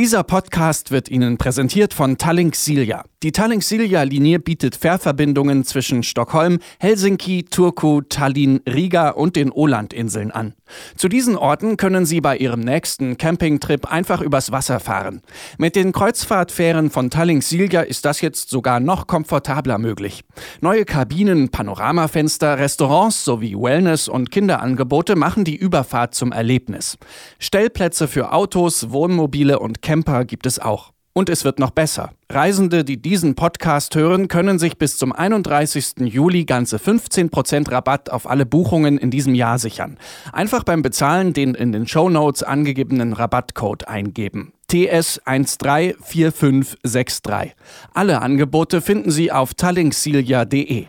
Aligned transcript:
Dieser 0.00 0.22
Podcast 0.22 0.92
wird 0.92 1.10
Ihnen 1.10 1.36
präsentiert 1.36 1.92
von 1.92 2.16
Tallink 2.16 2.56
Silja. 2.56 3.04
Die 3.22 3.32
Tallink 3.32 3.62
Silja 3.62 4.02
Linie 4.02 4.38
bietet 4.38 4.74
Fährverbindungen 4.74 5.62
zwischen 5.64 6.02
Stockholm, 6.02 6.58
Helsinki, 6.78 7.44
Turku, 7.44 8.00
Tallinn, 8.00 8.62
Riga 8.66 9.10
und 9.10 9.36
den 9.36 9.52
Ålandinseln 9.52 10.30
an. 10.30 10.54
Zu 10.96 11.08
diesen 11.08 11.36
Orten 11.36 11.76
können 11.76 12.06
Sie 12.06 12.22
bei 12.22 12.38
Ihrem 12.38 12.60
nächsten 12.60 13.18
Campingtrip 13.18 13.92
einfach 13.92 14.22
übers 14.22 14.52
Wasser 14.52 14.80
fahren. 14.80 15.20
Mit 15.58 15.76
den 15.76 15.92
Kreuzfahrtfähren 15.92 16.88
von 16.88 17.10
Tallink 17.10 17.42
Silja 17.42 17.82
ist 17.82 18.06
das 18.06 18.22
jetzt 18.22 18.48
sogar 18.48 18.80
noch 18.80 19.06
komfortabler 19.06 19.76
möglich. 19.76 20.24
Neue 20.62 20.86
Kabinen, 20.86 21.50
Panoramafenster, 21.50 22.56
Restaurants 22.56 23.22
sowie 23.22 23.54
Wellness- 23.54 24.08
und 24.08 24.30
Kinderangebote 24.30 25.14
machen 25.14 25.44
die 25.44 25.56
Überfahrt 25.56 26.14
zum 26.14 26.32
Erlebnis. 26.32 26.96
Stellplätze 27.38 28.08
für 28.08 28.32
Autos, 28.32 28.90
Wohnmobile 28.90 29.58
und 29.58 29.82
Camper 29.90 30.24
gibt 30.24 30.46
es 30.46 30.60
auch. 30.60 30.92
Und 31.14 31.28
es 31.28 31.44
wird 31.44 31.58
noch 31.58 31.72
besser. 31.72 32.12
Reisende, 32.30 32.84
die 32.84 33.02
diesen 33.02 33.34
Podcast 33.34 33.96
hören, 33.96 34.28
können 34.28 34.60
sich 34.60 34.78
bis 34.78 34.96
zum 34.96 35.12
31. 35.12 35.94
Juli 36.02 36.44
ganze 36.44 36.76
15% 36.76 37.72
Rabatt 37.72 38.08
auf 38.08 38.30
alle 38.30 38.46
Buchungen 38.46 38.98
in 38.98 39.10
diesem 39.10 39.34
Jahr 39.34 39.58
sichern. 39.58 39.98
Einfach 40.32 40.62
beim 40.62 40.82
Bezahlen 40.82 41.32
den 41.32 41.56
in 41.56 41.72
den 41.72 41.88
Show 41.88 42.08
Notes 42.08 42.44
angegebenen 42.44 43.14
Rabattcode 43.14 43.88
eingeben. 43.88 44.52
TS134563. 44.70 47.50
Alle 47.92 48.22
Angebote 48.22 48.80
finden 48.80 49.10
Sie 49.10 49.32
auf 49.32 49.54
tallinksilja.de. 49.54 50.84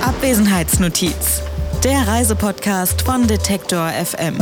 Abwesenheitsnotiz. 0.00 1.42
Der 1.84 2.08
Reisepodcast 2.08 3.02
von 3.02 3.26
Detektor 3.26 3.90
FM. 3.90 4.38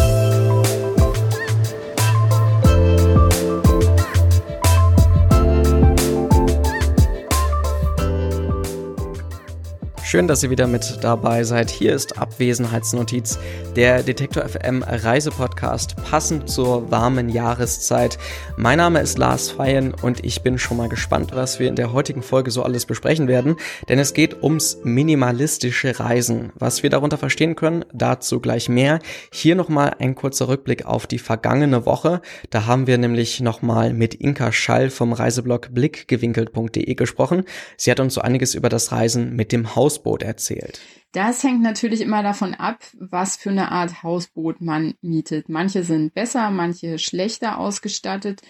Schön, 10.14 10.28
dass 10.28 10.44
ihr 10.44 10.50
wieder 10.50 10.68
mit 10.68 10.98
dabei 11.02 11.42
seid. 11.42 11.70
Hier 11.70 11.92
ist 11.92 12.18
Abwesenheitsnotiz, 12.18 13.36
der 13.74 14.04
Detektor 14.04 14.48
FM 14.48 14.84
Reisepodcast, 14.84 15.96
passend 16.04 16.48
zur 16.48 16.88
warmen 16.92 17.28
Jahreszeit. 17.28 18.16
Mein 18.56 18.78
Name 18.78 19.00
ist 19.00 19.18
Lars 19.18 19.50
Feyen 19.50 19.92
und 19.92 20.24
ich 20.24 20.42
bin 20.42 20.56
schon 20.56 20.76
mal 20.76 20.88
gespannt, 20.88 21.32
was 21.34 21.58
wir 21.58 21.66
in 21.66 21.74
der 21.74 21.92
heutigen 21.92 22.22
Folge 22.22 22.52
so 22.52 22.62
alles 22.62 22.86
besprechen 22.86 23.26
werden, 23.26 23.56
denn 23.88 23.98
es 23.98 24.14
geht 24.14 24.40
ums 24.40 24.78
minimalistische 24.84 25.98
Reisen. 25.98 26.52
Was 26.54 26.84
wir 26.84 26.90
darunter 26.90 27.18
verstehen 27.18 27.56
können, 27.56 27.84
dazu 27.92 28.38
gleich 28.38 28.68
mehr. 28.68 29.00
Hier 29.32 29.56
nochmal 29.56 29.96
ein 29.98 30.14
kurzer 30.14 30.46
Rückblick 30.46 30.86
auf 30.86 31.08
die 31.08 31.18
vergangene 31.18 31.86
Woche. 31.86 32.22
Da 32.50 32.66
haben 32.66 32.86
wir 32.86 32.98
nämlich 32.98 33.40
nochmal 33.40 33.92
mit 33.92 34.14
Inka 34.14 34.52
Schall 34.52 34.90
vom 34.90 35.12
Reiseblog 35.12 35.74
blickgewinkelt.de 35.74 36.94
gesprochen. 36.94 37.42
Sie 37.76 37.90
hat 37.90 37.98
uns 37.98 38.14
so 38.14 38.20
einiges 38.20 38.54
über 38.54 38.68
das 38.68 38.92
Reisen 38.92 39.34
mit 39.34 39.50
dem 39.50 39.74
Haus 39.74 40.03
Hausboot 40.04 40.22
erzählt? 40.22 40.80
Das 41.12 41.42
hängt 41.42 41.62
natürlich 41.62 42.00
immer 42.00 42.22
davon 42.22 42.54
ab, 42.54 42.84
was 42.98 43.36
für 43.36 43.50
eine 43.50 43.70
Art 43.70 44.02
Hausboot 44.02 44.60
man 44.60 44.94
mietet. 45.00 45.48
Manche 45.48 45.84
sind 45.84 46.14
besser, 46.14 46.50
manche 46.50 46.98
schlechter 46.98 47.58
ausgestattet. 47.58 48.42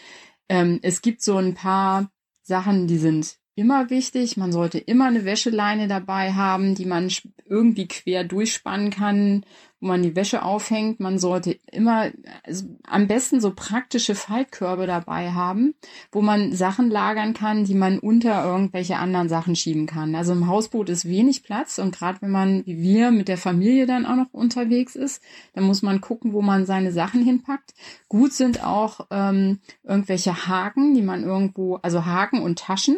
Ähm, 0.48 0.80
es 0.82 1.02
gibt 1.02 1.22
so 1.22 1.36
ein 1.36 1.54
paar 1.54 2.10
Sachen, 2.42 2.86
die 2.86 2.98
sind 2.98 3.36
immer 3.54 3.90
wichtig. 3.90 4.36
Man 4.36 4.50
sollte 4.50 4.78
immer 4.78 5.06
eine 5.06 5.24
Wäscheleine 5.24 5.88
dabei 5.88 6.32
haben, 6.32 6.74
die 6.74 6.86
man 6.86 7.10
irgendwie 7.46 7.86
quer 7.86 8.24
durchspannen 8.24 8.90
kann, 8.90 9.44
wo 9.84 9.88
man 9.88 10.02
die 10.02 10.16
Wäsche 10.16 10.42
aufhängt. 10.42 10.98
Man 10.98 11.18
sollte 11.18 11.58
immer 11.70 12.10
also 12.42 12.64
am 12.84 13.06
besten 13.06 13.38
so 13.42 13.52
praktische 13.54 14.14
Faltkörbe 14.14 14.86
dabei 14.86 15.32
haben, 15.32 15.74
wo 16.10 16.22
man 16.22 16.54
Sachen 16.54 16.88
lagern 16.88 17.34
kann, 17.34 17.66
die 17.66 17.74
man 17.74 17.98
unter 17.98 18.46
irgendwelche 18.46 18.96
anderen 18.96 19.28
Sachen 19.28 19.54
schieben 19.54 19.84
kann. 19.84 20.14
Also 20.14 20.32
im 20.32 20.46
Hausboot 20.46 20.88
ist 20.88 21.06
wenig 21.06 21.42
Platz 21.42 21.76
und 21.76 21.94
gerade 21.94 22.22
wenn 22.22 22.30
man 22.30 22.64
wie 22.64 22.78
wir 22.78 23.10
mit 23.10 23.28
der 23.28 23.36
Familie 23.36 23.84
dann 23.84 24.06
auch 24.06 24.16
noch 24.16 24.32
unterwegs 24.32 24.96
ist, 24.96 25.22
dann 25.52 25.64
muss 25.64 25.82
man 25.82 26.00
gucken, 26.00 26.32
wo 26.32 26.40
man 26.40 26.64
seine 26.64 26.90
Sachen 26.90 27.22
hinpackt. 27.22 27.74
Gut 28.08 28.32
sind 28.32 28.64
auch 28.64 29.06
ähm, 29.10 29.58
irgendwelche 29.82 30.46
Haken, 30.46 30.94
die 30.94 31.02
man 31.02 31.24
irgendwo, 31.24 31.76
also 31.82 32.06
Haken 32.06 32.40
und 32.40 32.58
Taschen, 32.58 32.96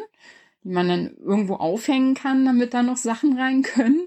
die 0.63 0.71
man 0.71 0.87
dann 0.87 1.17
irgendwo 1.17 1.55
aufhängen 1.55 2.15
kann, 2.15 2.45
damit 2.45 2.75
da 2.75 2.85
noch 2.85 2.97
Sachen 2.97 3.37
rein 3.37 3.63
können. 3.63 4.07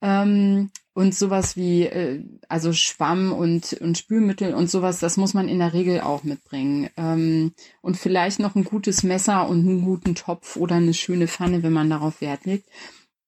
Ähm, 0.00 0.70
und 0.98 1.14
sowas 1.14 1.56
wie, 1.56 1.84
äh, 1.84 2.24
also 2.48 2.72
Schwamm 2.72 3.32
und, 3.32 3.74
und 3.74 3.96
Spülmittel 3.96 4.52
und 4.52 4.68
sowas, 4.68 4.98
das 4.98 5.16
muss 5.16 5.32
man 5.32 5.48
in 5.48 5.60
der 5.60 5.72
Regel 5.72 6.00
auch 6.00 6.24
mitbringen. 6.24 6.90
Ähm, 6.96 7.52
und 7.82 7.96
vielleicht 7.96 8.40
noch 8.40 8.56
ein 8.56 8.64
gutes 8.64 9.04
Messer 9.04 9.48
und 9.48 9.60
einen 9.60 9.84
guten 9.84 10.16
Topf 10.16 10.56
oder 10.56 10.74
eine 10.74 10.94
schöne 10.94 11.28
Pfanne, 11.28 11.62
wenn 11.62 11.72
man 11.72 11.88
darauf 11.88 12.20
Wert 12.20 12.46
legt. 12.46 12.68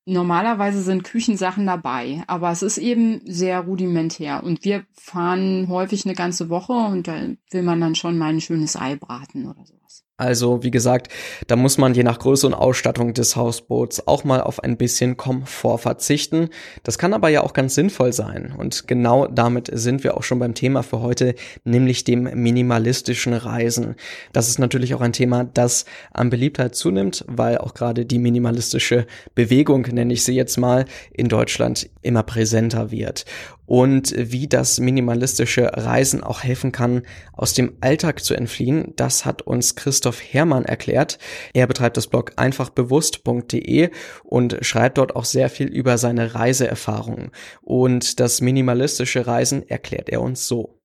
Normalerweise 0.04 0.82
sind 0.82 1.04
Küchensachen 1.04 1.64
dabei, 1.64 2.24
aber 2.26 2.50
es 2.50 2.62
ist 2.62 2.78
eben 2.78 3.20
sehr 3.24 3.60
rudimentär. 3.60 4.42
Und 4.42 4.64
wir 4.64 4.84
fahren 4.92 5.68
häufig 5.68 6.04
eine 6.04 6.16
ganze 6.16 6.48
Woche 6.48 6.72
und 6.72 7.06
da 7.06 7.22
will 7.52 7.62
man 7.62 7.80
dann 7.80 7.94
schon 7.94 8.18
mal 8.18 8.30
ein 8.30 8.40
schönes 8.40 8.74
Ei 8.74 8.96
braten 8.96 9.46
oder 9.46 9.64
sowas. 9.64 9.79
Also 10.20 10.62
wie 10.62 10.70
gesagt, 10.70 11.10
da 11.46 11.56
muss 11.56 11.78
man 11.78 11.94
je 11.94 12.02
nach 12.02 12.18
Größe 12.18 12.46
und 12.46 12.52
Ausstattung 12.52 13.14
des 13.14 13.36
Hausboots 13.36 14.06
auch 14.06 14.22
mal 14.22 14.42
auf 14.42 14.62
ein 14.62 14.76
bisschen 14.76 15.16
Komfort 15.16 15.78
verzichten. 15.78 16.50
Das 16.82 16.98
kann 16.98 17.14
aber 17.14 17.30
ja 17.30 17.42
auch 17.42 17.54
ganz 17.54 17.74
sinnvoll 17.74 18.12
sein. 18.12 18.54
Und 18.54 18.86
genau 18.86 19.26
damit 19.26 19.70
sind 19.72 20.04
wir 20.04 20.18
auch 20.18 20.22
schon 20.22 20.38
beim 20.38 20.54
Thema 20.54 20.82
für 20.82 21.00
heute, 21.00 21.34
nämlich 21.64 22.04
dem 22.04 22.24
minimalistischen 22.24 23.32
Reisen. 23.32 23.94
Das 24.34 24.50
ist 24.50 24.58
natürlich 24.58 24.94
auch 24.94 25.00
ein 25.00 25.14
Thema, 25.14 25.44
das 25.44 25.86
an 26.12 26.28
Beliebtheit 26.28 26.74
zunimmt, 26.74 27.24
weil 27.26 27.56
auch 27.56 27.72
gerade 27.72 28.04
die 28.04 28.18
minimalistische 28.18 29.06
Bewegung, 29.34 29.86
nenne 29.90 30.12
ich 30.12 30.22
sie 30.22 30.34
jetzt 30.34 30.58
mal, 30.58 30.84
in 31.12 31.28
Deutschland 31.28 31.88
immer 32.02 32.24
präsenter 32.24 32.90
wird 32.90 33.24
und 33.70 34.12
wie 34.16 34.48
das 34.48 34.80
minimalistische 34.80 35.70
Reisen 35.72 36.24
auch 36.24 36.42
helfen 36.42 36.72
kann, 36.72 37.02
aus 37.36 37.54
dem 37.54 37.78
Alltag 37.80 38.18
zu 38.18 38.34
entfliehen. 38.34 38.94
Das 38.96 39.24
hat 39.24 39.42
uns 39.42 39.76
Christoph 39.76 40.20
Hermann 40.20 40.64
erklärt. 40.64 41.18
Er 41.54 41.68
betreibt 41.68 41.96
das 41.96 42.10
Blog 42.10 42.32
einfachbewusst.de 42.36 43.90
und 44.24 44.58
schreibt 44.62 44.98
dort 44.98 45.14
auch 45.14 45.24
sehr 45.24 45.48
viel 45.48 45.68
über 45.68 45.98
seine 45.98 46.34
Reiseerfahrungen. 46.34 47.30
Und 47.62 48.18
das 48.18 48.40
minimalistische 48.40 49.28
Reisen 49.28 49.62
erklärt 49.68 50.08
er 50.08 50.20
uns 50.20 50.48
so. 50.48 50.80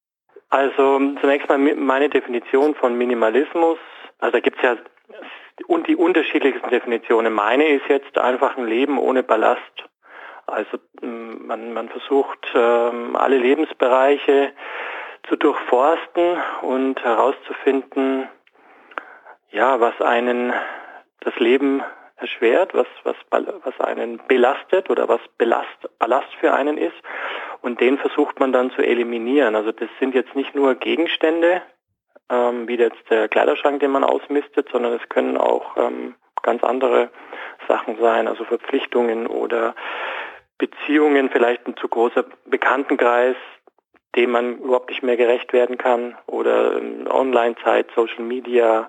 Also 0.51 0.99
zunächst 1.21 1.49
mal 1.49 1.57
meine 1.57 2.09
Definition 2.09 2.75
von 2.75 2.95
Minimalismus. 2.95 3.79
Also 4.19 4.33
da 4.33 4.39
gibt 4.41 4.57
es 4.57 4.63
ja 4.63 4.77
und 5.65 5.87
die 5.87 5.95
unterschiedlichsten 5.95 6.69
Definitionen. 6.69 7.33
Meine 7.33 7.67
ist 7.67 7.89
jetzt 7.89 8.15
einfach 8.19 8.57
ein 8.57 8.67
Leben 8.67 8.99
ohne 8.99 9.23
Ballast 9.23 9.85
also 10.47 10.77
mm, 11.01 11.47
man, 11.47 11.73
man 11.73 11.89
versucht 11.89 12.47
ähm, 12.53 13.15
alle 13.15 13.37
Lebensbereiche 13.37 14.53
zu 15.27 15.35
durchforsten 15.35 16.37
und 16.61 17.03
herauszufinden, 17.03 18.29
ja, 19.51 19.79
was 19.79 19.99
einen 20.01 20.53
das 21.21 21.35
Leben 21.39 21.81
erschwert, 22.17 22.73
was, 22.73 22.87
was, 23.03 23.15
was 23.31 23.79
einen 23.79 24.21
belastet 24.27 24.89
oder 24.89 25.07
was 25.07 25.19
Belast, 25.37 25.67
Ballast 25.99 26.33
für 26.39 26.53
einen 26.53 26.77
ist. 26.77 26.95
Und 27.61 27.81
den 27.81 27.97
versucht 27.97 28.39
man 28.39 28.53
dann 28.53 28.71
zu 28.71 28.81
eliminieren. 28.81 29.55
Also 29.55 29.71
das 29.71 29.89
sind 29.99 30.13
jetzt 30.13 30.35
nicht 30.35 30.55
nur 30.55 30.75
Gegenstände, 30.75 31.61
ähm, 32.29 32.67
wie 32.67 32.75
jetzt 32.75 33.09
der 33.09 33.27
Kleiderschrank, 33.27 33.79
den 33.79 33.91
man 33.91 34.03
ausmistet, 34.03 34.69
sondern 34.71 34.93
es 34.93 35.09
können 35.09 35.37
auch 35.37 35.75
ähm, 35.77 36.15
ganz 36.43 36.63
andere 36.63 37.09
Sachen 37.67 37.97
sein, 37.99 38.27
also 38.27 38.43
Verpflichtungen 38.45 39.27
oder 39.27 39.75
Beziehungen, 40.57 41.29
vielleicht 41.29 41.67
ein 41.67 41.77
zu 41.77 41.87
großer 41.87 42.25
Bekanntenkreis, 42.45 43.35
dem 44.15 44.31
man 44.31 44.59
überhaupt 44.59 44.89
nicht 44.89 45.03
mehr 45.03 45.17
gerecht 45.17 45.51
werden 45.51 45.77
kann 45.77 46.17
oder 46.25 46.77
ähm, 46.77 47.07
Online-Zeit, 47.09 47.91
Social 47.95 48.23
Media, 48.23 48.87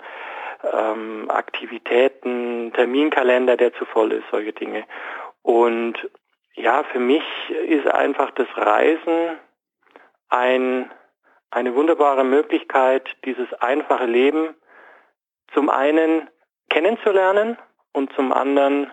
ähm, 0.72 1.28
Aktivitäten, 1.28 2.72
Terminkalender, 2.72 3.56
der 3.56 3.72
zu 3.74 3.84
voll 3.86 4.12
ist, 4.12 4.24
solche 4.30 4.52
Dinge. 4.52 4.84
Und 5.42 5.94
ja, 6.54 6.84
für 6.84 7.00
mich 7.00 7.24
ist 7.68 7.86
einfach 7.86 8.30
das 8.32 8.48
Reisen 8.56 9.38
ein, 10.28 10.90
eine 11.50 11.74
wunderbare 11.74 12.24
Möglichkeit, 12.24 13.08
dieses 13.24 13.52
einfache 13.54 14.06
Leben 14.06 14.54
zum 15.52 15.70
einen 15.70 16.28
kennenzulernen 16.70 17.58
und 17.92 18.12
zum 18.14 18.32
anderen 18.32 18.90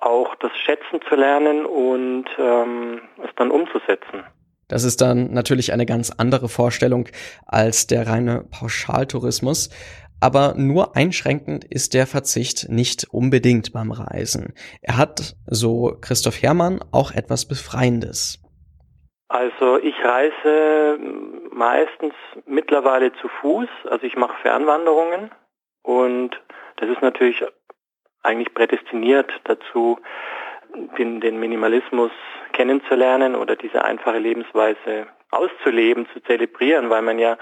auch 0.00 0.34
das 0.36 0.52
Schätzen 0.56 1.00
zu 1.08 1.14
lernen 1.14 1.66
und 1.66 2.26
ähm, 2.38 3.02
es 3.22 3.30
dann 3.36 3.50
umzusetzen. 3.50 4.24
Das 4.68 4.84
ist 4.84 5.00
dann 5.00 5.32
natürlich 5.32 5.72
eine 5.72 5.84
ganz 5.84 6.12
andere 6.16 6.48
Vorstellung 6.48 7.08
als 7.46 7.86
der 7.86 8.06
reine 8.06 8.44
Pauschaltourismus. 8.50 9.68
Aber 10.22 10.54
nur 10.56 10.96
einschränkend 10.96 11.64
ist 11.64 11.94
der 11.94 12.06
Verzicht 12.06 12.68
nicht 12.68 13.06
unbedingt 13.10 13.72
beim 13.72 13.90
Reisen. 13.90 14.54
Er 14.82 14.98
hat, 14.98 15.34
so 15.46 15.96
Christoph 16.00 16.42
Herrmann, 16.42 16.80
auch 16.92 17.10
etwas 17.12 17.48
Befreiendes. 17.48 18.38
Also 19.28 19.78
ich 19.78 19.94
reise 20.04 20.98
meistens 21.52 22.14
mittlerweile 22.46 23.12
zu 23.14 23.28
Fuß, 23.40 23.68
also 23.88 24.04
ich 24.04 24.16
mache 24.16 24.36
Fernwanderungen 24.42 25.30
und 25.82 26.30
das 26.76 26.90
ist 26.90 27.00
natürlich 27.00 27.44
eigentlich 28.22 28.52
prädestiniert 28.54 29.30
dazu, 29.44 29.98
den, 30.98 31.20
den 31.20 31.40
Minimalismus 31.40 32.12
kennenzulernen 32.52 33.34
oder 33.34 33.56
diese 33.56 33.84
einfache 33.84 34.18
Lebensweise 34.18 35.06
auszuleben, 35.30 36.06
zu 36.12 36.20
zelebrieren, 36.20 36.90
weil 36.90 37.02
man 37.02 37.18
ja 37.18 37.36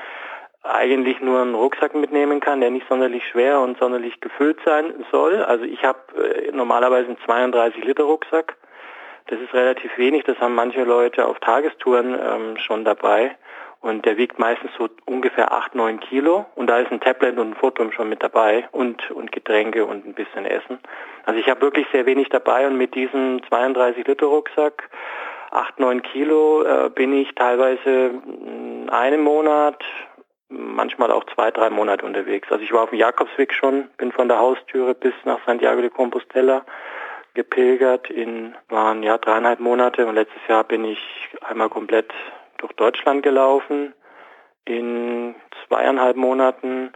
eigentlich 0.63 1.21
nur 1.21 1.41
einen 1.41 1.55
Rucksack 1.55 1.95
mitnehmen 1.95 2.41
kann, 2.41 2.61
der 2.61 2.71
nicht 2.71 2.87
sonderlich 2.89 3.27
schwer 3.29 3.61
und 3.61 3.79
sonderlich 3.79 4.21
gefüllt 4.21 4.59
sein 4.65 4.93
soll. 5.11 5.43
Also 5.43 5.65
ich 5.65 5.83
habe 5.85 5.99
äh, 6.17 6.53
normalerweise 6.53 7.09
einen 7.09 7.19
32 7.25 7.85
Liter 7.85 8.05
Rucksack. 8.05 8.57
Das 9.29 9.41
ist 9.41 9.53
relativ 9.55 9.97
wenig, 9.99 10.25
das 10.25 10.39
haben 10.39 10.55
manche 10.55 10.85
Leute 10.85 11.27
auf 11.27 11.39
Tagestouren 11.41 12.19
ähm, 12.21 12.57
schon 12.59 12.85
dabei. 12.85 13.37
Und 13.81 14.05
der 14.07 14.17
wiegt 14.17 14.39
meistens 14.39 14.71
so 14.77 14.89
ungefähr 15.07 15.53
8, 15.53 15.75
9 15.75 16.01
Kilo. 16.01 16.47
Und 16.57 16.67
da 16.67 16.79
ist 16.79 16.91
ein 16.91 17.01
Tablet 17.01 17.39
und 17.39 17.51
ein 17.51 17.55
Foto 17.55 17.89
schon 17.93 18.09
mit 18.09 18.23
dabei 18.23 18.69
und, 18.73 19.11
und 19.13 19.31
Getränke 19.31 19.87
und 19.87 20.05
ein 20.07 20.15
bisschen 20.15 20.45
Essen. 20.45 20.79
Also 21.25 21.39
ich 21.39 21.49
habe 21.49 21.61
wirklich 21.61 21.87
sehr 21.93 22.05
wenig 22.07 22.29
dabei 22.29 22.67
und 22.67 22.77
mit 22.77 22.95
diesem 22.95 23.41
32 23.49 24.07
Liter 24.07 24.27
Rucksack, 24.27 24.91
8, 25.53 25.79
9 25.79 26.03
Kilo, 26.03 26.65
äh, 26.65 26.91
bin 26.91 27.13
ich 27.13 27.35
teilweise 27.35 28.21
einen 28.91 29.23
Monat, 29.23 29.83
manchmal 30.49 31.13
auch 31.13 31.25
zwei, 31.35 31.51
drei 31.51 31.71
Monate 31.71 32.05
unterwegs. 32.05 32.51
Also 32.51 32.65
ich 32.65 32.73
war 32.73 32.83
auf 32.83 32.91
dem 32.91 32.99
Jakobsweg 32.99 33.53
schon, 33.53 33.89
bin 33.97 34.13
von 34.13 34.29
der 34.29 34.39
Haustüre 34.39 34.95
bis 34.95 35.15
nach 35.25 35.39
Santiago 35.47 35.81
de 35.81 35.91
Compostela 35.91 36.65
gepilgert 37.35 38.11
in, 38.11 38.57
waren 38.69 39.03
ja 39.03 39.19
dreieinhalb 39.19 39.61
Monate 39.61 40.07
und 40.07 40.17
letztes 40.17 40.41
Jahr 40.49 40.65
bin 40.65 40.85
ich 40.85 41.01
einmal 41.43 41.69
komplett 41.69 42.13
durch 42.59 42.73
Deutschland 42.75 43.23
gelaufen 43.23 43.95
in 44.65 45.35
zweieinhalb 45.67 46.17
Monaten 46.17 46.93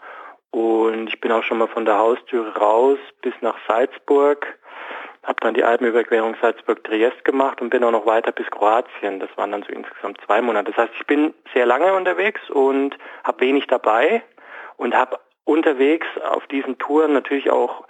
und 0.50 1.08
ich 1.08 1.18
bin 1.20 1.32
auch 1.32 1.42
schon 1.42 1.58
mal 1.58 1.68
von 1.68 1.86
der 1.86 1.98
Haustüre 1.98 2.54
raus 2.56 2.98
bis 3.22 3.32
nach 3.40 3.56
Salzburg, 3.66 4.46
habe 5.22 5.40
dann 5.40 5.54
die 5.54 5.64
Alpenüberquerung 5.64 6.36
Salzburg-Triest 6.42 7.24
gemacht 7.24 7.62
und 7.62 7.70
bin 7.70 7.82
auch 7.84 7.90
noch 7.90 8.06
weiter 8.06 8.32
bis 8.32 8.50
Kroatien. 8.50 9.18
Das 9.18 9.30
waren 9.36 9.52
dann 9.52 9.62
so 9.62 9.72
insgesamt 9.72 10.20
zwei 10.26 10.42
Monate. 10.42 10.72
Das 10.72 10.84
heißt, 10.84 10.92
ich 10.98 11.06
bin 11.06 11.32
sehr 11.54 11.64
lange 11.64 11.94
unterwegs 11.94 12.40
und 12.50 12.98
habe 13.24 13.40
wenig 13.40 13.66
dabei 13.66 14.22
und 14.76 14.94
habe 14.94 15.18
unterwegs 15.44 16.06
auf 16.28 16.46
diesen 16.48 16.78
Touren 16.78 17.14
natürlich 17.14 17.50
auch 17.50 17.84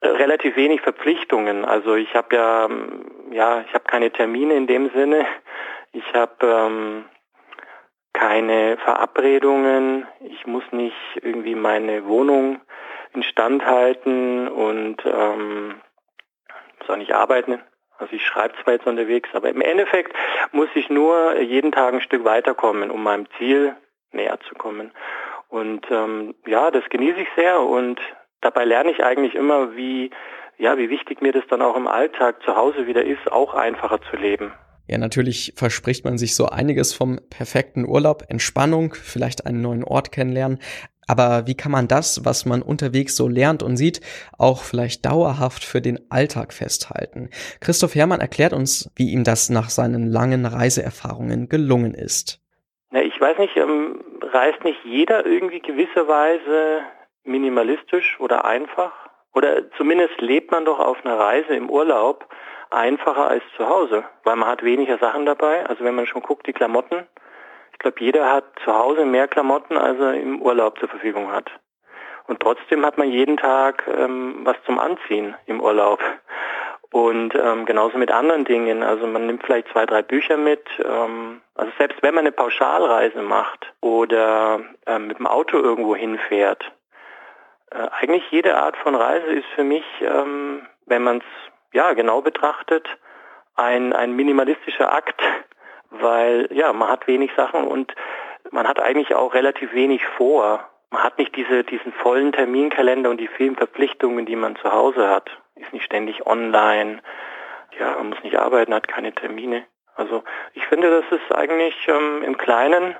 äh, 0.00 0.08
relativ 0.08 0.56
wenig 0.56 0.80
Verpflichtungen. 0.80 1.64
Also 1.64 1.94
ich 1.94 2.14
habe 2.14 2.34
ja, 2.34 2.68
ja, 3.32 3.64
ich 3.66 3.74
habe 3.74 3.84
keine 3.84 4.10
Termine 4.10 4.54
in 4.54 4.66
dem 4.66 4.90
Sinne. 4.90 5.26
Ich 5.92 6.14
habe 6.14 6.46
ähm, 6.46 7.04
keine 8.12 8.76
Verabredungen. 8.78 10.06
Ich 10.20 10.46
muss 10.46 10.64
nicht 10.70 10.96
irgendwie 11.16 11.54
meine 11.54 12.06
Wohnung 12.06 12.60
instand 13.14 13.64
halten 13.64 14.48
und 14.48 15.04
ähm, 15.04 15.80
muss 16.78 16.90
auch 16.90 16.96
nicht 16.96 17.14
arbeiten. 17.14 17.60
Also 17.98 18.16
ich 18.16 18.24
schreibe 18.24 18.54
zwar 18.62 18.74
jetzt 18.74 18.86
unterwegs, 18.86 19.28
aber 19.34 19.50
im 19.50 19.60
Endeffekt 19.60 20.16
muss 20.50 20.68
ich 20.74 20.88
nur 20.88 21.38
jeden 21.40 21.72
Tag 21.72 21.94
ein 21.94 22.00
Stück 22.00 22.24
weiterkommen, 22.24 22.90
um 22.90 23.02
meinem 23.02 23.26
Ziel 23.38 23.76
näher 24.10 24.38
zu 24.48 24.54
kommen. 24.54 24.92
Und 25.48 25.90
ähm, 25.90 26.34
ja, 26.46 26.70
das 26.70 26.88
genieße 26.88 27.20
ich 27.20 27.28
sehr 27.36 27.60
und 27.60 28.00
dabei 28.40 28.64
lerne 28.64 28.90
ich 28.90 29.04
eigentlich 29.04 29.34
immer, 29.34 29.76
wie 29.76 30.10
ja, 30.58 30.78
wie 30.78 30.90
wichtig 30.90 31.20
mir 31.20 31.32
das 31.32 31.46
dann 31.48 31.62
auch 31.62 31.76
im 31.76 31.88
Alltag 31.88 32.42
zu 32.44 32.54
Hause 32.54 32.86
wieder 32.86 33.04
ist, 33.04 33.30
auch 33.30 33.54
einfacher 33.54 34.00
zu 34.10 34.16
leben. 34.16 34.52
Ja, 34.92 34.98
natürlich 34.98 35.54
verspricht 35.56 36.04
man 36.04 36.18
sich 36.18 36.36
so 36.36 36.50
einiges 36.50 36.92
vom 36.92 37.18
perfekten 37.30 37.86
Urlaub, 37.88 38.24
Entspannung, 38.28 38.92
vielleicht 38.92 39.46
einen 39.46 39.62
neuen 39.62 39.84
Ort 39.84 40.12
kennenlernen. 40.12 40.58
Aber 41.08 41.46
wie 41.46 41.54
kann 41.56 41.72
man 41.72 41.88
das, 41.88 42.26
was 42.26 42.44
man 42.44 42.60
unterwegs 42.60 43.16
so 43.16 43.26
lernt 43.26 43.62
und 43.62 43.78
sieht, 43.78 44.02
auch 44.36 44.60
vielleicht 44.60 45.06
dauerhaft 45.06 45.64
für 45.64 45.80
den 45.80 45.98
Alltag 46.10 46.52
festhalten? 46.52 47.30
Christoph 47.60 47.94
Herrmann 47.94 48.20
erklärt 48.20 48.52
uns, 48.52 48.90
wie 48.94 49.12
ihm 49.12 49.24
das 49.24 49.48
nach 49.48 49.70
seinen 49.70 50.08
langen 50.08 50.44
Reiseerfahrungen 50.44 51.48
gelungen 51.48 51.94
ist. 51.94 52.42
Na, 52.90 53.00
ich 53.00 53.18
weiß 53.18 53.38
nicht, 53.38 53.56
ähm, 53.56 54.04
reist 54.20 54.62
nicht 54.62 54.84
jeder 54.84 55.24
irgendwie 55.24 55.60
gewisserweise 55.60 56.82
minimalistisch 57.24 58.20
oder 58.20 58.44
einfach? 58.44 58.92
Oder 59.32 59.70
zumindest 59.78 60.20
lebt 60.20 60.50
man 60.50 60.66
doch 60.66 60.80
auf 60.80 60.98
einer 61.02 61.18
Reise 61.18 61.54
im 61.54 61.70
Urlaub 61.70 62.28
einfacher 62.72 63.28
als 63.28 63.42
zu 63.56 63.68
Hause, 63.68 64.04
weil 64.24 64.36
man 64.36 64.48
hat 64.48 64.62
weniger 64.62 64.98
Sachen 64.98 65.26
dabei. 65.26 65.66
Also 65.66 65.84
wenn 65.84 65.94
man 65.94 66.06
schon 66.06 66.22
guckt, 66.22 66.46
die 66.46 66.52
Klamotten. 66.52 67.06
Ich 67.72 67.78
glaube, 67.78 68.00
jeder 68.00 68.30
hat 68.30 68.44
zu 68.64 68.72
Hause 68.72 69.04
mehr 69.04 69.28
Klamotten, 69.28 69.76
als 69.76 69.98
er 69.98 70.14
im 70.14 70.40
Urlaub 70.40 70.78
zur 70.78 70.88
Verfügung 70.88 71.32
hat. 71.32 71.50
Und 72.26 72.40
trotzdem 72.40 72.86
hat 72.86 72.98
man 72.98 73.10
jeden 73.10 73.36
Tag 73.36 73.84
ähm, 73.88 74.40
was 74.44 74.56
zum 74.64 74.78
Anziehen 74.78 75.34
im 75.46 75.60
Urlaub. 75.60 76.00
Und 76.92 77.34
ähm, 77.34 77.64
genauso 77.64 77.96
mit 77.96 78.12
anderen 78.12 78.44
Dingen. 78.44 78.82
Also 78.82 79.06
man 79.06 79.26
nimmt 79.26 79.42
vielleicht 79.44 79.68
zwei, 79.68 79.86
drei 79.86 80.02
Bücher 80.02 80.36
mit. 80.36 80.62
Ähm, 80.84 81.40
also 81.54 81.72
selbst 81.78 82.02
wenn 82.02 82.14
man 82.14 82.22
eine 82.22 82.32
Pauschalreise 82.32 83.22
macht 83.22 83.72
oder 83.80 84.60
ähm, 84.86 85.06
mit 85.06 85.18
dem 85.18 85.26
Auto 85.26 85.58
irgendwo 85.58 85.96
hinfährt. 85.96 86.70
Äh, 87.70 87.88
eigentlich 88.00 88.30
jede 88.30 88.56
Art 88.56 88.76
von 88.76 88.94
Reise 88.94 89.26
ist 89.26 89.48
für 89.54 89.64
mich, 89.64 89.84
ähm, 90.02 90.66
wenn 90.86 91.02
man 91.02 91.18
es 91.18 91.51
ja, 91.72 91.92
genau 91.94 92.22
betrachtet 92.22 92.88
ein, 93.54 93.92
ein 93.92 94.14
minimalistischer 94.14 94.92
Akt, 94.92 95.20
weil 95.90 96.48
ja, 96.52 96.72
man 96.72 96.88
hat 96.88 97.06
wenig 97.06 97.30
Sachen 97.36 97.66
und 97.66 97.94
man 98.50 98.66
hat 98.66 98.80
eigentlich 98.80 99.14
auch 99.14 99.34
relativ 99.34 99.72
wenig 99.72 100.06
vor. 100.16 100.68
Man 100.90 101.02
hat 101.02 101.18
nicht 101.18 101.34
diese, 101.36 101.64
diesen 101.64 101.92
vollen 101.92 102.32
Terminkalender 102.32 103.10
und 103.10 103.18
die 103.18 103.28
vielen 103.28 103.56
Verpflichtungen, 103.56 104.26
die 104.26 104.36
man 104.36 104.56
zu 104.56 104.72
Hause 104.72 105.08
hat. 105.08 105.30
Ist 105.54 105.72
nicht 105.72 105.84
ständig 105.84 106.26
online. 106.26 107.02
Ja, 107.78 107.94
man 107.96 108.10
muss 108.10 108.22
nicht 108.22 108.38
arbeiten, 108.38 108.74
hat 108.74 108.88
keine 108.88 109.14
Termine. 109.14 109.64
Also 109.94 110.22
ich 110.54 110.66
finde, 110.66 110.90
das 110.90 111.20
ist 111.20 111.34
eigentlich 111.34 111.74
ähm, 111.88 112.22
im 112.22 112.36
Kleinen 112.36 112.96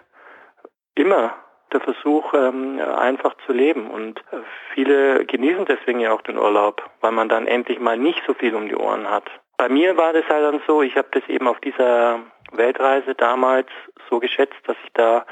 immer 0.94 1.34
der 1.72 1.80
Versuch, 1.80 2.32
ähm, 2.34 2.80
einfach 2.80 3.34
zu 3.46 3.52
leben. 3.52 3.90
Und 3.90 4.20
äh, 4.30 4.38
viele 4.74 5.24
genießen 5.24 5.64
deswegen 5.66 6.00
ja 6.00 6.12
auch 6.12 6.22
den 6.22 6.38
Urlaub, 6.38 6.88
weil 7.00 7.12
man 7.12 7.28
dann 7.28 7.46
endlich 7.46 7.80
mal 7.80 7.96
nicht 7.96 8.22
so 8.26 8.34
viel 8.34 8.54
um 8.54 8.69
die 8.69 8.76
Ohren 8.76 9.08
hat. 9.10 9.24
Bei 9.56 9.69
mir 9.69 9.96
war 9.96 10.12
das 10.12 10.28
halt 10.28 10.44
dann 10.44 10.60
so, 10.66 10.82
ich 10.82 10.96
habe 10.96 11.08
das 11.12 11.28
eben 11.28 11.46
auf 11.46 11.60
dieser 11.60 12.20
Weltreise 12.52 13.14
damals 13.14 13.69
so 14.10 14.19
geschätzt, 14.19 14.58
dass 14.67 14.76
ich 14.84 14.93
da 14.93 15.24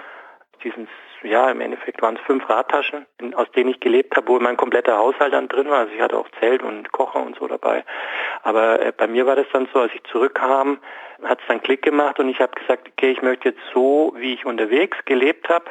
diesen, 0.63 0.89
ja, 1.23 1.51
im 1.51 1.61
Endeffekt 1.61 2.03
waren 2.03 2.17
es 2.17 2.23
fünf 2.23 2.49
Radtaschen, 2.49 3.07
aus 3.35 3.51
denen 3.53 3.71
ich 3.71 3.81
gelebt 3.81 4.17
habe, 4.17 4.29
wo 4.29 4.39
mein 4.39 4.57
kompletter 4.57 4.97
Haushalt 4.97 5.33
dann 5.33 5.49
drin 5.49 5.69
war. 5.69 5.81
Also 5.81 5.95
ich 5.95 6.01
hatte 6.01 6.19
auch 6.19 6.29
Zelt 6.39 6.63
und 6.63 6.93
Kocher 6.93 7.25
und 7.25 7.37
so 7.39 7.47
dabei. 7.47 7.85
Aber 8.43 8.81
äh, 8.81 8.93
bei 8.97 9.07
mir 9.07 9.27
war 9.27 9.37
das 9.37 9.47
dann 9.53 9.69
so, 9.73 9.81
als 9.81 9.95
ich 9.95 10.03
zurückkam, 10.05 10.79
hat 11.23 11.41
es 11.41 11.47
dann 11.49 11.63
Klick 11.63 11.83
gemacht 11.83 12.19
und 12.19 12.29
ich 12.29 12.41
habe 12.41 12.53
gesagt, 12.53 12.89
okay, 12.89 13.11
ich 13.11 13.23
möchte 13.23 13.51
jetzt 13.51 13.61
so, 13.75 14.15
wie 14.17 14.35
ich 14.35 14.47
unterwegs 14.47 14.97
gelebt 15.05 15.49
habe, 15.49 15.67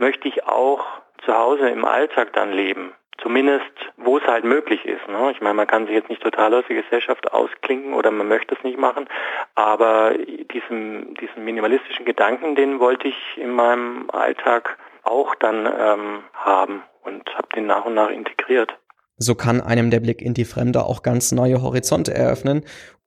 möchte 0.00 0.28
ich 0.28 0.44
auch 0.44 0.84
zu 1.24 1.36
Hause 1.36 1.68
im 1.68 1.84
Alltag 1.84 2.32
dann 2.32 2.52
leben. 2.52 2.94
Zumindest, 3.22 3.70
wo 3.98 4.16
es 4.16 4.26
halt 4.26 4.44
möglich 4.44 4.86
ist. 4.86 5.06
Ne? 5.06 5.30
Ich 5.30 5.42
meine, 5.42 5.54
man 5.54 5.66
kann 5.66 5.84
sich 5.84 5.94
jetzt 5.94 6.08
nicht 6.08 6.22
total 6.22 6.54
aus 6.54 6.64
der 6.68 6.82
Gesellschaft 6.82 7.30
ausklinken 7.32 7.92
oder 7.92 8.10
man 8.10 8.28
möchte 8.28 8.54
es 8.54 8.64
nicht 8.64 8.78
machen, 8.78 9.08
aber 9.54 10.14
diesen, 10.16 11.14
diesen 11.14 11.44
minimalistischen 11.44 12.06
Gedanken, 12.06 12.54
den 12.54 12.80
wollte 12.80 13.08
ich 13.08 13.36
in 13.36 13.50
meinem 13.50 14.08
Alltag 14.10 14.78
auch 15.02 15.34
dann 15.34 15.66
ähm, 15.66 16.24
haben 16.32 16.82
und 17.02 17.34
habe 17.36 17.48
den 17.54 17.66
nach 17.66 17.84
und 17.84 17.94
nach 17.94 18.08
integriert. 18.08 18.74
So 19.22 19.34
kann 19.34 19.60
einem 19.60 19.90
der 19.90 20.00
Blick 20.00 20.22
in 20.22 20.32
die 20.32 20.46
Fremde 20.46 20.84
auch 20.84 21.02
ganz 21.02 21.30
neue 21.30 21.60
Horizonte 21.60 22.14
eröffnen 22.14 22.62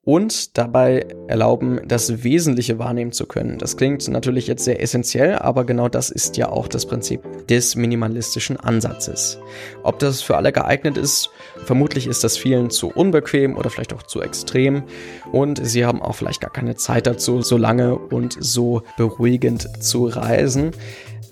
und 0.06 0.58
dabei 0.58 1.08
erlauben, 1.28 1.80
das 1.88 2.24
Wesentliche 2.24 2.78
wahrnehmen 2.78 3.14
zu 3.14 3.26
können. 3.26 3.58
Das 3.58 3.78
klingt 3.78 4.08
natürlich 4.10 4.48
jetzt 4.48 4.66
sehr 4.66 4.82
essentiell, 4.82 5.40
aber 5.40 5.66
genau 5.66 5.88
das 5.90 6.10
ist 6.12 6.36
ja 6.36 6.50
auch 6.50 6.68
das 6.68 6.86
Prinzip 6.86 7.22
des 7.48 7.76
minimalistischen 7.76 8.58
Ansatzes. 8.58 9.40
Ob 9.82 10.00
das 10.00 10.22
für 10.22 10.36
alle 10.36 10.52
geeignet 10.52 10.98
ist, 10.98 11.30
vermutlich 11.66 12.06
ist 12.06 12.24
das 12.24 12.38
vielen 12.38 12.70
zu 12.70 12.90
unbequem 12.90 13.58
oder 13.58 13.70
vielleicht 13.70 13.94
auch 13.94 14.04
zu 14.04 14.22
extrem 14.22 14.84
und 15.32 15.66
sie 15.66 15.86
haben 15.86 16.02
auch 16.02 16.16
vielleicht 16.16 16.42
gar 16.42 16.52
keine 16.52 16.76
Zeit 16.76 17.08
dazu, 17.08 17.42
so 17.42 17.58
lange 17.58 17.98
und 17.98 18.36
so 18.40 18.84
beruhigend 18.98 19.82
zu 19.82 20.06
reisen. 20.06 20.72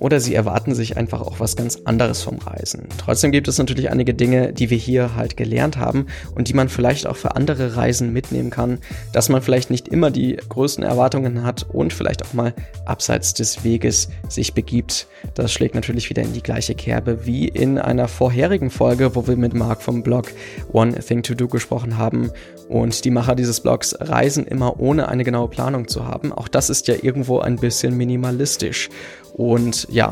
Oder 0.01 0.20
sie 0.20 0.34
erwarten 0.34 0.74
sich 0.74 0.98
einfach 0.98 1.22
auch 1.22 1.39
was 1.39 1.55
ganz 1.55 1.77
anderes 1.86 2.24
vom 2.24 2.39
Reisen. 2.39 2.88
Trotzdem 2.98 3.31
gibt 3.31 3.48
es 3.48 3.60
natürlich 3.60 3.91
einige 3.91 4.15
Dinge, 4.15 4.51
die 4.51 4.72
wir 4.72 4.77
hier 4.77 5.15
halt 5.15 5.38
gelernt 5.38 5.77
haben 5.77 6.08
und 6.34 6.48
die 6.48 6.55
man 6.55 6.70
vielleicht 6.70 7.05
auch 7.05 7.15
für 7.15 7.36
andere 7.36 7.75
Reisen 7.75 8.12
mitnehmen 8.12 8.50
kann, 8.50 8.79
dass 9.13 9.29
man 9.29 9.43
vielleicht 9.43 9.70
nicht 9.70 9.88
immer 9.88 10.10
die 10.10 10.38
größten 10.50 10.84
Erwartungen 10.84 11.43
hat 11.43 11.67
und 11.72 11.93
vielleicht 11.93 12.25
auch 12.25 12.34
mal 12.34 12.55
abseits 12.84 13.36
des 13.36 13.63
Weges 13.63 14.10
sich 14.27 14.55
begibt. 14.55 15.05
Das 15.36 15.53
schlägt 15.53 15.75
natürlich 15.75 16.10
wieder 16.10 16.24
in 16.24 16.34
die 16.34 16.41
gleiche 16.41 16.74
Kerbe 16.74 17.27
wie 17.27 17.48
in 17.48 17.77
einer 17.77 18.08
vorherigen 18.08 18.72
Folge, 18.72 19.15
wo 19.15 19.27
wir 19.27 19.38
mit 19.38 19.53
Marc 19.53 19.84
vom 19.84 20.01
Blog 20.01 20.31
One 20.74 20.98
Thing 20.98 21.22
to 21.22 21.36
Do 21.36 21.48
gesprochen 21.48 22.00
haben 22.00 22.31
und 22.70 23.05
die 23.05 23.12
Macher 23.12 23.36
dieses 23.36 23.60
Blogs 23.60 23.96
reisen 24.00 24.48
immer 24.48 24.79
ohne 24.79 25.10
eine 25.10 25.24
genaue 25.24 25.50
Planung 25.50 25.88
zu 25.88 26.08
haben. 26.08 26.34
Auch 26.34 26.48
das 26.48 26.72
ist 26.72 26.88
ja 26.88 26.96
irgendwo 27.00 27.39
ein 27.39 27.58
bisschen 27.58 27.96
minimalistisch. 27.98 28.89
Und 29.34 29.88
jā, 29.91 30.07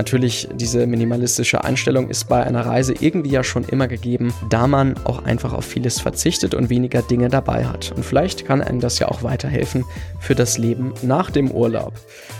Natürlich, 0.00 0.48
diese 0.54 0.86
minimalistische 0.86 1.62
Einstellung 1.62 2.08
ist 2.08 2.26
bei 2.26 2.42
einer 2.42 2.64
Reise 2.64 2.94
irgendwie 2.98 3.32
ja 3.32 3.44
schon 3.44 3.64
immer 3.64 3.86
gegeben, 3.86 4.32
da 4.48 4.66
man 4.66 4.96
auch 5.04 5.26
einfach 5.26 5.52
auf 5.52 5.66
vieles 5.66 6.00
verzichtet 6.00 6.54
und 6.54 6.70
weniger 6.70 7.02
Dinge 7.02 7.28
dabei 7.28 7.66
hat. 7.66 7.92
Und 7.94 8.02
vielleicht 8.02 8.46
kann 8.46 8.62
einem 8.62 8.80
das 8.80 8.98
ja 8.98 9.08
auch 9.08 9.22
weiterhelfen 9.22 9.84
für 10.18 10.34
das 10.34 10.56
Leben 10.56 10.94
nach 11.02 11.30
dem 11.30 11.50
Urlaub. 11.50 11.92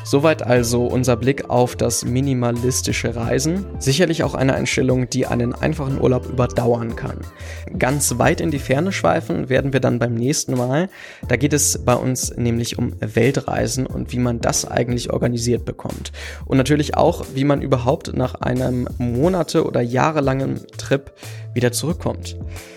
Soweit 0.05 0.43
also 0.43 0.87
unser 0.87 1.17
Blick 1.17 1.51
auf 1.51 1.77
das 1.77 2.03
minimalistische 2.03 3.15
Reisen. 3.15 3.67
Sicherlich 3.79 4.25
auch 4.25 4.33
eine 4.33 4.55
Einstellung, 4.55 5.11
die 5.11 5.27
einen 5.27 5.53
einfachen 5.53 6.01
Urlaub 6.01 6.31
überdauern 6.31 6.97
kann. 6.97 7.19
Ganz 7.79 8.17
weit 8.17 8.41
in 8.41 8.51
die 8.51 8.59
Ferne 8.59 8.91
schweifen 8.91 9.51
werden 9.51 9.75
wir 9.75 9.81
dann 9.81 9.99
beim 9.99 10.15
nächsten 10.15 10.57
Mal. 10.57 10.89
Da 11.29 11.37
geht 11.37 11.53
es 11.53 11.85
bei 11.85 11.95
uns 11.95 12.35
nämlich 12.35 12.79
um 12.79 12.95
Weltreisen 13.01 13.87
und 13.87 14.13
wie 14.13 14.19
man 14.19 14.41
das 14.41 14.67
eigentlich 14.67 15.13
organisiert 15.13 15.67
bekommt. 15.67 16.11
Und 16.47 16.57
natürlich 16.57 16.97
auch, 16.97 17.27
wie 17.35 17.41
wie 17.41 17.45
man 17.51 17.63
überhaupt 17.63 18.17
nach 18.17 18.37
einem 18.37 18.89
Monate- 18.99 19.65
oder 19.65 19.81
jahrelangen 19.81 20.61
Trip 20.79 21.13
wieder 21.53 21.73
zurückkommt. 21.73 22.37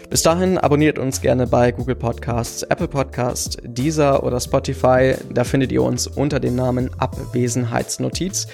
Bis 0.09 0.23
dahin 0.23 0.57
abonniert 0.57 0.97
uns 0.97 1.21
gerne 1.21 1.45
bei 1.45 1.71
Google 1.71 1.95
Podcasts, 1.95 2.63
Apple 2.63 2.87
Podcasts, 2.87 3.57
Deezer 3.63 4.23
oder 4.23 4.39
Spotify. 4.39 5.13
Da 5.31 5.43
findet 5.43 5.71
ihr 5.71 5.83
uns 5.83 6.07
unter 6.07 6.39
dem 6.39 6.55
Namen 6.55 6.89
Abwesenheitsnotiz. 6.97 8.47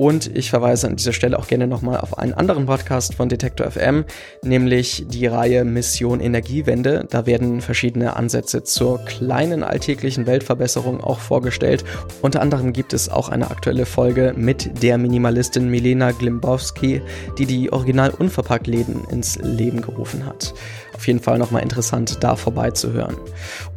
Und 0.00 0.34
ich 0.34 0.48
verweise 0.48 0.86
an 0.86 0.96
dieser 0.96 1.12
Stelle 1.12 1.38
auch 1.38 1.46
gerne 1.46 1.66
nochmal 1.66 2.00
auf 2.00 2.16
einen 2.18 2.32
anderen 2.32 2.64
Podcast 2.64 3.16
von 3.16 3.28
Detektor 3.28 3.70
FM, 3.70 4.06
nämlich 4.42 5.04
die 5.06 5.26
Reihe 5.26 5.62
Mission 5.62 6.20
Energiewende. 6.20 7.06
Da 7.10 7.26
werden 7.26 7.60
verschiedene 7.60 8.16
Ansätze 8.16 8.64
zur 8.64 9.04
kleinen 9.04 9.62
alltäglichen 9.62 10.26
Weltverbesserung 10.26 11.02
auch 11.02 11.18
vorgestellt. 11.18 11.84
Unter 12.22 12.40
anderem 12.40 12.72
gibt 12.72 12.94
es 12.94 13.10
auch 13.10 13.28
eine 13.28 13.50
aktuelle 13.50 13.84
Folge 13.84 14.32
mit 14.34 14.82
der 14.82 14.96
Minimalistin 14.96 15.68
Milena 15.68 16.12
Glimbowski, 16.12 17.02
die 17.36 17.44
die 17.44 17.70
Original 17.70 18.08
Unverpackt 18.08 18.68
Läden 18.68 19.04
ins 19.10 19.36
Leben 19.42 19.82
gerufen 19.82 20.24
hat. 20.24 20.54
Auf 20.94 21.06
jeden 21.06 21.20
Fall 21.20 21.38
nochmal 21.38 21.62
interessant, 21.62 22.18
da 22.20 22.36
vorbeizuhören. 22.36 23.16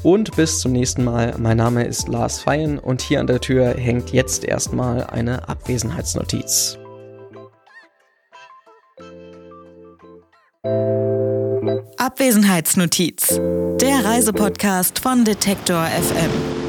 Und 0.03 0.35
bis 0.35 0.59
zum 0.59 0.71
nächsten 0.71 1.03
Mal. 1.03 1.35
Mein 1.37 1.57
Name 1.57 1.85
ist 1.85 2.07
Lars 2.07 2.39
Feyen 2.39 2.79
und 2.79 3.01
hier 3.01 3.19
an 3.19 3.27
der 3.27 3.39
Tür 3.39 3.75
hängt 3.75 4.11
jetzt 4.11 4.43
erstmal 4.43 5.05
eine 5.05 5.47
Abwesenheitsnotiz. 5.47 6.77
Abwesenheitsnotiz. 11.97 13.39
Der 13.81 14.03
Reisepodcast 14.03 14.99
von 14.99 15.23
Detektor 15.23 15.85
FM. 15.85 16.62